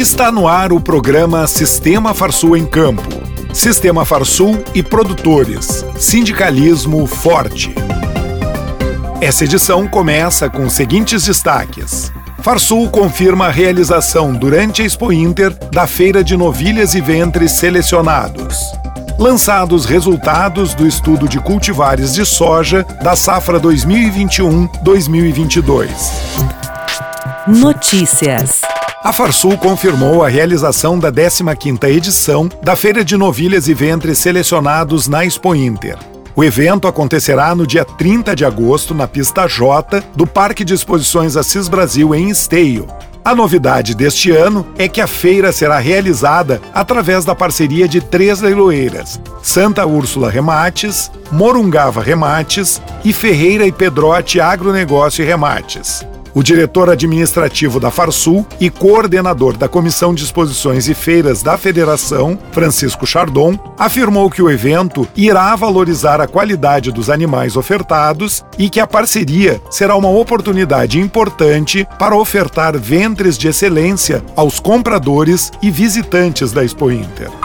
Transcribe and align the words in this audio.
Está 0.00 0.32
no 0.32 0.48
ar 0.48 0.72
o 0.72 0.80
programa 0.80 1.46
Sistema 1.46 2.14
Farsul 2.14 2.56
em 2.56 2.64
Campo. 2.64 3.06
Sistema 3.52 4.06
Farsul 4.06 4.64
e 4.74 4.82
produtores. 4.82 5.84
Sindicalismo 5.98 7.06
forte. 7.06 7.74
Essa 9.20 9.44
edição 9.44 9.86
começa 9.86 10.48
com 10.48 10.64
os 10.64 10.72
seguintes 10.72 11.26
destaques. 11.26 12.10
Farsul 12.42 12.88
confirma 12.88 13.48
a 13.48 13.50
realização 13.50 14.32
durante 14.32 14.80
a 14.80 14.86
Expo 14.86 15.12
Inter 15.12 15.52
da 15.70 15.86
Feira 15.86 16.24
de 16.24 16.34
Novilhas 16.34 16.94
e 16.94 17.02
Ventres 17.02 17.52
Selecionados. 17.52 18.56
Lançados 19.18 19.84
resultados 19.84 20.74
do 20.74 20.86
estudo 20.86 21.28
de 21.28 21.38
cultivares 21.38 22.14
de 22.14 22.24
soja 22.24 22.86
da 23.02 23.14
safra 23.14 23.60
2021-2022. 23.60 25.90
Notícias. 27.46 28.69
A 29.02 29.14
Farsul 29.14 29.56
confirmou 29.56 30.22
a 30.22 30.28
realização 30.28 30.98
da 30.98 31.10
15ª 31.10 31.88
edição 31.88 32.50
da 32.62 32.76
Feira 32.76 33.02
de 33.02 33.16
Novilhas 33.16 33.66
e 33.66 33.72
Ventres 33.72 34.18
Selecionados 34.18 35.08
na 35.08 35.24
Expo 35.24 35.54
Inter. 35.54 35.96
O 36.36 36.44
evento 36.44 36.86
acontecerá 36.86 37.54
no 37.54 37.66
dia 37.66 37.82
30 37.82 38.36
de 38.36 38.44
agosto 38.44 38.94
na 38.94 39.08
pista 39.08 39.46
J 39.46 40.04
do 40.14 40.26
Parque 40.26 40.66
de 40.66 40.74
Exposições 40.74 41.34
Assis 41.34 41.66
Brasil 41.66 42.14
em 42.14 42.28
Esteio. 42.28 42.86
A 43.24 43.34
novidade 43.34 43.94
deste 43.94 44.32
ano 44.32 44.66
é 44.76 44.86
que 44.86 45.00
a 45.00 45.06
feira 45.06 45.50
será 45.50 45.78
realizada 45.78 46.60
através 46.74 47.24
da 47.24 47.34
parceria 47.34 47.88
de 47.88 48.02
três 48.02 48.42
leiloeiras: 48.42 49.18
Santa 49.42 49.86
Úrsula 49.86 50.30
Remates, 50.30 51.10
Morungava 51.32 52.02
Remates 52.02 52.82
e 53.02 53.14
Ferreira 53.14 53.66
e 53.66 53.72
Pedrote 53.72 54.42
Agronegócio 54.42 55.24
Remates. 55.24 56.04
O 56.34 56.42
diretor 56.42 56.88
administrativo 56.88 57.80
da 57.80 57.90
Farsul 57.90 58.46
e 58.60 58.70
coordenador 58.70 59.56
da 59.56 59.68
Comissão 59.68 60.14
de 60.14 60.22
Exposições 60.22 60.88
e 60.88 60.94
Feiras 60.94 61.42
da 61.42 61.58
Federação, 61.58 62.38
Francisco 62.52 63.06
Chardon, 63.06 63.58
afirmou 63.78 64.30
que 64.30 64.42
o 64.42 64.50
evento 64.50 65.08
irá 65.16 65.54
valorizar 65.56 66.20
a 66.20 66.28
qualidade 66.28 66.92
dos 66.92 67.10
animais 67.10 67.56
ofertados 67.56 68.44
e 68.58 68.70
que 68.70 68.78
a 68.78 68.86
parceria 68.86 69.60
será 69.70 69.96
uma 69.96 70.10
oportunidade 70.10 71.00
importante 71.00 71.86
para 71.98 72.16
ofertar 72.16 72.78
ventres 72.78 73.36
de 73.36 73.48
excelência 73.48 74.22
aos 74.36 74.60
compradores 74.60 75.50
e 75.60 75.70
visitantes 75.70 76.52
da 76.52 76.64
Expo 76.64 76.90
Inter. 76.90 77.39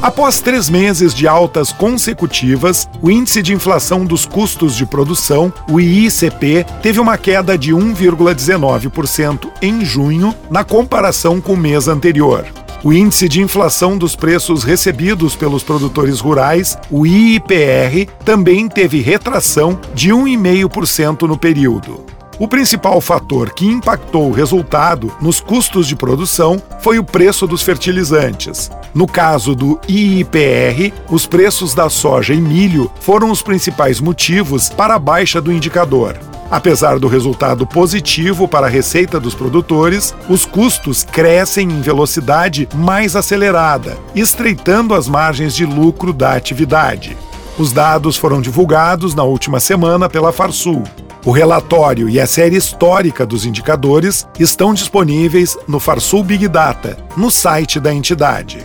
Após 0.00 0.40
três 0.40 0.70
meses 0.70 1.12
de 1.12 1.26
altas 1.26 1.72
consecutivas, 1.72 2.88
o 3.02 3.10
índice 3.10 3.42
de 3.42 3.52
inflação 3.52 4.04
dos 4.04 4.24
custos 4.24 4.76
de 4.76 4.86
produção, 4.86 5.52
o 5.68 5.80
IICP, 5.80 6.64
teve 6.80 7.00
uma 7.00 7.18
queda 7.18 7.58
de 7.58 7.74
1,19% 7.74 9.50
em 9.60 9.84
junho, 9.84 10.32
na 10.48 10.62
comparação 10.62 11.40
com 11.40 11.54
o 11.54 11.56
mês 11.56 11.88
anterior. 11.88 12.46
O 12.84 12.92
índice 12.92 13.28
de 13.28 13.42
inflação 13.42 13.98
dos 13.98 14.14
preços 14.14 14.62
recebidos 14.62 15.34
pelos 15.34 15.64
produtores 15.64 16.20
rurais, 16.20 16.78
o 16.92 17.04
IIPR, 17.04 18.08
também 18.24 18.68
teve 18.68 19.00
retração 19.00 19.80
de 19.94 20.10
1,5% 20.10 21.22
no 21.22 21.36
período. 21.36 22.07
O 22.38 22.46
principal 22.46 23.00
fator 23.00 23.52
que 23.52 23.66
impactou 23.66 24.28
o 24.28 24.32
resultado 24.32 25.12
nos 25.20 25.40
custos 25.40 25.88
de 25.88 25.96
produção 25.96 26.62
foi 26.78 26.96
o 26.96 27.04
preço 27.04 27.48
dos 27.48 27.62
fertilizantes. 27.64 28.70
No 28.94 29.08
caso 29.08 29.56
do 29.56 29.80
IIPR, 29.88 30.92
os 31.10 31.26
preços 31.26 31.74
da 31.74 31.90
soja 31.90 32.32
e 32.32 32.40
milho 32.40 32.88
foram 33.00 33.32
os 33.32 33.42
principais 33.42 34.00
motivos 34.00 34.68
para 34.68 34.94
a 34.94 34.98
baixa 35.00 35.40
do 35.40 35.52
indicador. 35.52 36.16
Apesar 36.48 37.00
do 37.00 37.08
resultado 37.08 37.66
positivo 37.66 38.46
para 38.46 38.66
a 38.66 38.70
receita 38.70 39.18
dos 39.18 39.34
produtores, 39.34 40.14
os 40.28 40.46
custos 40.46 41.02
crescem 41.02 41.68
em 41.68 41.80
velocidade 41.80 42.68
mais 42.72 43.16
acelerada, 43.16 43.98
estreitando 44.14 44.94
as 44.94 45.08
margens 45.08 45.54
de 45.54 45.66
lucro 45.66 46.12
da 46.12 46.34
atividade. 46.34 47.16
Os 47.58 47.72
dados 47.72 48.16
foram 48.16 48.40
divulgados 48.40 49.16
na 49.16 49.24
última 49.24 49.58
semana 49.58 50.08
pela 50.08 50.30
Farsul. 50.30 50.84
O 51.24 51.32
relatório 51.32 52.08
e 52.08 52.20
a 52.20 52.26
série 52.26 52.54
histórica 52.54 53.26
dos 53.26 53.44
indicadores 53.44 54.28
estão 54.38 54.72
disponíveis 54.72 55.58
no 55.66 55.80
Farsul 55.80 56.22
Big 56.22 56.46
Data, 56.46 56.96
no 57.16 57.32
site 57.32 57.80
da 57.80 57.92
entidade. 57.92 58.64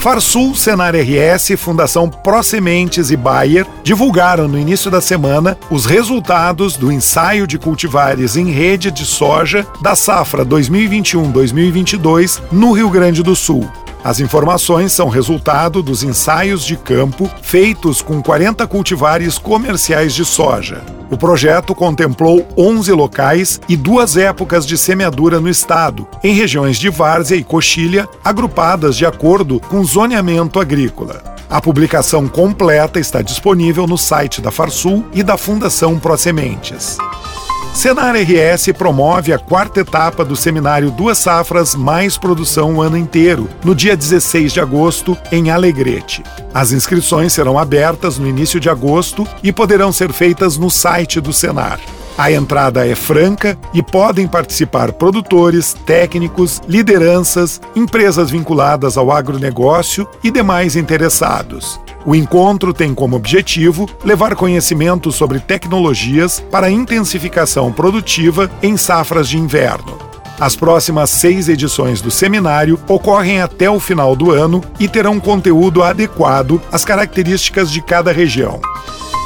Farsul, 0.00 0.56
Senar 0.56 0.94
RS, 0.96 1.52
Fundação 1.56 2.08
Pro 2.08 2.42
Sementes 2.42 3.10
e 3.10 3.16
Bayer 3.16 3.66
divulgaram 3.84 4.48
no 4.48 4.58
início 4.58 4.90
da 4.90 5.00
semana 5.00 5.56
os 5.70 5.86
resultados 5.86 6.76
do 6.76 6.90
ensaio 6.90 7.46
de 7.46 7.58
cultivares 7.58 8.34
em 8.34 8.50
rede 8.50 8.90
de 8.90 9.04
soja 9.04 9.64
da 9.82 9.94
safra 9.94 10.44
2021-2022 10.44 12.40
no 12.50 12.72
Rio 12.72 12.90
Grande 12.90 13.22
do 13.22 13.36
Sul. 13.36 13.70
As 14.02 14.18
informações 14.18 14.92
são 14.92 15.08
resultado 15.08 15.82
dos 15.82 16.02
ensaios 16.02 16.64
de 16.64 16.74
campo 16.76 17.30
feitos 17.42 18.00
com 18.00 18.22
40 18.22 18.66
cultivares 18.66 19.36
comerciais 19.36 20.14
de 20.14 20.24
soja. 20.24 20.82
O 21.10 21.18
projeto 21.18 21.74
contemplou 21.74 22.46
11 22.56 22.92
locais 22.92 23.60
e 23.68 23.76
duas 23.76 24.16
épocas 24.16 24.64
de 24.64 24.78
semeadura 24.78 25.38
no 25.38 25.50
estado, 25.50 26.08
em 26.24 26.32
regiões 26.32 26.78
de 26.78 26.88
várzea 26.88 27.36
e 27.36 27.44
coxilha, 27.44 28.08
agrupadas 28.24 28.96
de 28.96 29.04
acordo 29.04 29.60
com 29.60 29.84
zoneamento 29.84 30.58
agrícola. 30.58 31.22
A 31.50 31.60
publicação 31.60 32.28
completa 32.28 33.00
está 33.00 33.20
disponível 33.20 33.86
no 33.86 33.98
site 33.98 34.40
da 34.40 34.52
Farsul 34.52 35.04
e 35.12 35.22
da 35.22 35.36
Fundação 35.36 35.98
Prosementes. 35.98 36.96
Senar 37.80 38.14
RS 38.14 38.74
promove 38.76 39.32
a 39.32 39.38
quarta 39.38 39.80
etapa 39.80 40.22
do 40.22 40.36
seminário 40.36 40.90
Duas 40.90 41.16
Safras 41.16 41.74
Mais 41.74 42.18
Produção 42.18 42.74
o 42.74 42.82
ano 42.82 42.94
inteiro, 42.94 43.48
no 43.64 43.74
dia 43.74 43.96
16 43.96 44.52
de 44.52 44.60
agosto, 44.60 45.16
em 45.32 45.50
Alegrete. 45.50 46.22
As 46.52 46.72
inscrições 46.72 47.32
serão 47.32 47.58
abertas 47.58 48.18
no 48.18 48.28
início 48.28 48.60
de 48.60 48.68
agosto 48.68 49.26
e 49.42 49.50
poderão 49.50 49.90
ser 49.92 50.12
feitas 50.12 50.58
no 50.58 50.68
site 50.68 51.22
do 51.22 51.32
Senar. 51.32 51.80
A 52.18 52.30
entrada 52.30 52.86
é 52.86 52.94
franca 52.94 53.58
e 53.72 53.82
podem 53.82 54.26
participar 54.26 54.92
produtores, 54.92 55.74
técnicos, 55.86 56.60
lideranças, 56.68 57.60
empresas 57.74 58.30
vinculadas 58.30 58.96
ao 58.96 59.10
agronegócio 59.10 60.06
e 60.22 60.30
demais 60.30 60.76
interessados. 60.76 61.80
O 62.04 62.14
encontro 62.14 62.72
tem 62.72 62.94
como 62.94 63.16
objetivo 63.16 63.88
levar 64.04 64.34
conhecimento 64.34 65.12
sobre 65.12 65.38
tecnologias 65.38 66.40
para 66.50 66.70
intensificação 66.70 67.72
produtiva 67.72 68.50
em 68.62 68.76
safras 68.76 69.28
de 69.28 69.38
inverno. 69.38 69.98
As 70.40 70.56
próximas 70.56 71.10
seis 71.10 71.50
edições 71.50 72.00
do 72.00 72.10
seminário 72.10 72.80
ocorrem 72.88 73.42
até 73.42 73.68
o 73.68 73.78
final 73.78 74.16
do 74.16 74.30
ano 74.30 74.64
e 74.78 74.88
terão 74.88 75.20
conteúdo 75.20 75.82
adequado 75.82 76.60
às 76.72 76.82
características 76.82 77.70
de 77.70 77.82
cada 77.82 78.10
região. 78.10 78.58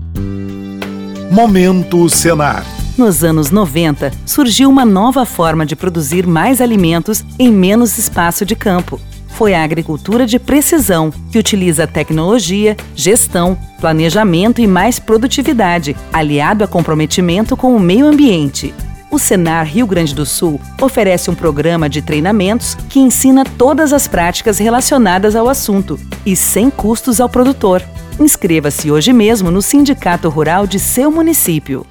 Momento 1.33 2.11
Senar. 2.11 2.63
Nos 2.97 3.25
anos 3.25 3.51
90, 3.51 4.13
surgiu 4.27 4.69
uma 4.69 4.85
nova 4.85 5.25
forma 5.25 5.65
de 5.65 5.75
produzir 5.75 6.27
mais 6.27 6.61
alimentos 6.61 7.25
em 7.39 7.51
menos 7.51 7.97
espaço 7.97 8.45
de 8.45 8.55
campo 8.55 9.01
foi 9.33 9.55
a 9.55 9.65
agricultura 9.65 10.27
de 10.27 10.39
precisão, 10.39 11.11
que 11.33 11.39
utiliza 11.39 11.87
tecnologia, 11.87 12.77
gestão, 12.95 13.59
planejamento 13.81 14.61
e 14.61 14.67
mais 14.67 14.99
produtividade, 14.99 15.97
aliado 16.13 16.63
a 16.63 16.69
comprometimento 16.69 17.57
com 17.57 17.75
o 17.75 17.81
meio 17.81 18.07
ambiente. 18.07 18.75
O 19.11 19.19
Senar 19.19 19.67
Rio 19.67 19.87
Grande 19.87 20.15
do 20.15 20.25
Sul 20.25 20.61
oferece 20.81 21.31
um 21.31 21.35
programa 21.35 21.89
de 21.89 22.01
treinamentos 22.01 22.77
que 22.89 23.01
ensina 23.01 23.45
todas 23.45 23.93
as 23.93 24.07
práticas 24.07 24.59
relacionadas 24.59 25.35
ao 25.35 25.49
assunto 25.49 25.99
e 26.25 26.37
sem 26.37 26.71
custos 26.71 27.21
ao 27.21 27.29
produtor. 27.29 27.83
Inscreva-se 28.19 28.91
hoje 28.91 29.13
mesmo 29.13 29.51
no 29.51 29.63
Sindicato 29.63 30.29
Rural 30.29 30.67
de 30.67 30.79
seu 30.79 31.11
município. 31.11 31.87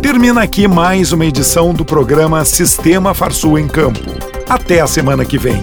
Termina 0.00 0.42
aqui 0.42 0.66
mais 0.66 1.12
uma 1.12 1.26
edição 1.26 1.74
do 1.74 1.84
programa 1.84 2.44
Sistema 2.44 3.12
Farsul 3.12 3.58
em 3.58 3.68
Campo. 3.68 4.00
Até 4.48 4.80
a 4.80 4.86
semana 4.86 5.24
que 5.24 5.36
vem. 5.36 5.60